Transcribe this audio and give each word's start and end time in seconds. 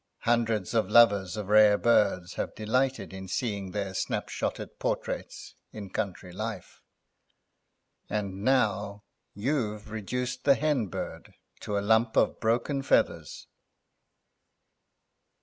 Hundreds 0.21 0.73
of 0.73 0.89
lovers 0.89 1.37
of 1.37 1.47
rare 1.47 1.77
birds 1.77 2.33
have 2.33 2.55
delighted 2.55 3.13
in 3.13 3.27
seeing 3.27 3.69
their 3.69 3.93
snap 3.93 4.29
shotted 4.29 4.79
portraits 4.79 5.53
in 5.71 5.91
Country 5.91 6.33
Life, 6.33 6.81
and 8.09 8.43
now 8.43 9.03
you've 9.35 9.91
reduced 9.91 10.43
the 10.43 10.55
hen 10.55 10.87
bird 10.87 11.35
to 11.59 11.77
a 11.77 11.81
lump 11.85 12.15
of 12.17 12.39
broken 12.39 12.81
feathers." 12.81 13.45